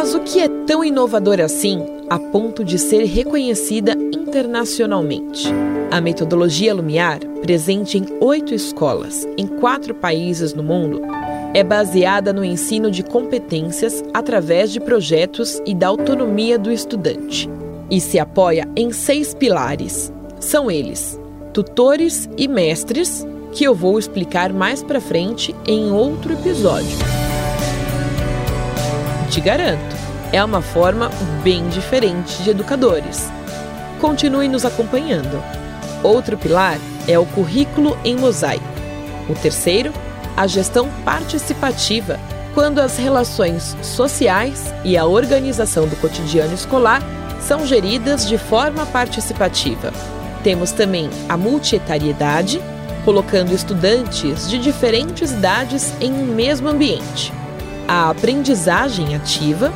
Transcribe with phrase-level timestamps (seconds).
[0.00, 5.46] Mas o que é tão inovador assim a ponto de ser reconhecida internacionalmente?
[5.90, 11.02] A metodologia Lumiar, presente em oito escolas em quatro países no mundo,
[11.52, 17.46] é baseada no ensino de competências através de projetos e da autonomia do estudante.
[17.90, 20.10] E se apoia em seis pilares.
[20.40, 21.20] São eles:
[21.52, 27.19] tutores e mestres, que eu vou explicar mais para frente em outro episódio.
[29.30, 29.96] Te garanto,
[30.32, 31.08] é uma forma
[31.44, 33.30] bem diferente de educadores.
[34.00, 35.40] Continue nos acompanhando.
[36.02, 38.64] Outro pilar é o currículo em mosaico.
[39.28, 39.92] O terceiro
[40.36, 42.18] a gestão participativa,
[42.54, 47.02] quando as relações sociais e a organização do cotidiano escolar
[47.40, 49.92] são geridas de forma participativa.
[50.42, 52.60] Temos também a multietariedade,
[53.04, 57.39] colocando estudantes de diferentes idades em um mesmo ambiente.
[57.90, 59.72] A aprendizagem ativa,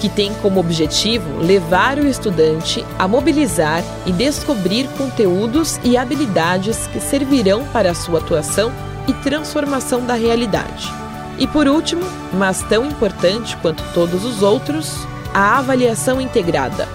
[0.00, 6.98] que tem como objetivo levar o estudante a mobilizar e descobrir conteúdos e habilidades que
[6.98, 8.72] servirão para a sua atuação
[9.06, 10.92] e transformação da realidade.
[11.38, 12.02] E por último,
[12.32, 16.88] mas tão importante quanto todos os outros, a avaliação integrada,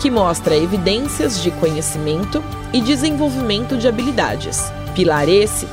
[0.00, 4.72] que mostra evidências de conhecimento e desenvolvimento de habilidades.
[4.96, 5.68] Pilar esse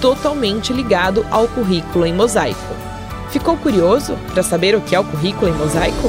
[0.00, 2.89] totalmente ligado ao currículo em mosaico.
[3.32, 6.08] Ficou curioso para saber o que é o currículo em mosaico?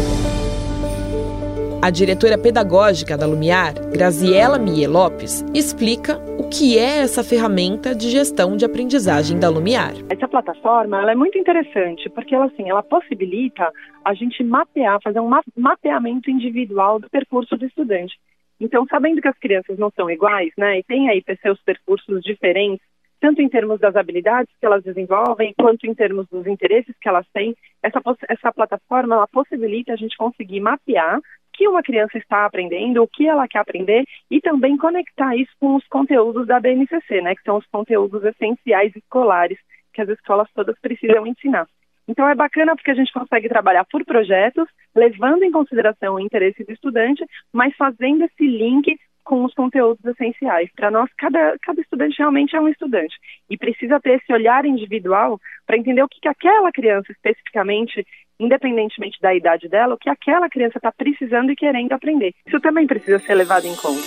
[1.80, 8.10] A diretora pedagógica da Lumiar, Graziela Mie Lopes, explica o que é essa ferramenta de
[8.10, 9.94] gestão de aprendizagem da Lumiar.
[10.10, 13.72] Essa plataforma ela é muito interessante porque ela, assim, ela possibilita
[14.04, 18.16] a gente mapear, fazer um mapeamento individual do percurso do estudante.
[18.60, 22.84] Então, sabendo que as crianças não são iguais, né, e tem aí seus percursos diferentes,
[23.22, 27.26] tanto em termos das habilidades que elas desenvolvem, quanto em termos dos interesses que elas
[27.32, 31.22] têm, essa, essa plataforma ela possibilita a gente conseguir mapear
[31.54, 35.76] que uma criança está aprendendo, o que ela quer aprender e também conectar isso com
[35.76, 39.60] os conteúdos da BNCC, né, que são os conteúdos essenciais escolares
[39.94, 41.68] que as escolas todas precisam ensinar.
[42.08, 46.64] Então é bacana porque a gente consegue trabalhar por projetos, levando em consideração o interesse
[46.64, 47.24] do estudante,
[47.54, 48.98] mas fazendo esse link
[49.32, 50.70] com os conteúdos essenciais.
[50.76, 53.16] Para nós, cada, cada estudante realmente é um estudante
[53.50, 58.06] e precisa ter esse olhar individual para entender o que, que aquela criança especificamente
[58.38, 62.34] independentemente da idade dela, o que aquela criança está precisando e querendo aprender.
[62.46, 64.02] Isso também precisa ser levado em conta.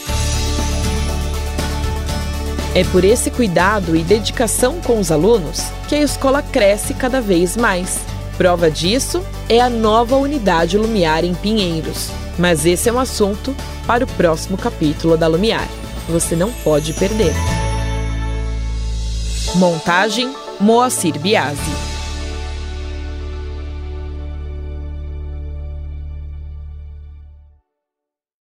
[2.77, 7.57] É por esse cuidado e dedicação com os alunos que a escola cresce cada vez
[7.57, 8.05] mais.
[8.37, 12.11] Prova disso é a nova unidade Lumiar em Pinheiros.
[12.39, 13.55] Mas esse é um assunto
[13.87, 15.69] para o próximo capítulo da Lumiar.
[16.09, 17.33] Você não pode perder.
[19.57, 21.94] Montagem Moacir Biasi.